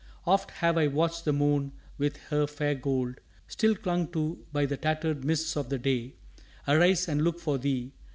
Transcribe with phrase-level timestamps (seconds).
[0.25, 4.65] 2 Oft have I watched the moon with her fair gold Still clung to by
[4.65, 6.15] the tattered mists of day
[6.67, 7.91] Arise and look for thee.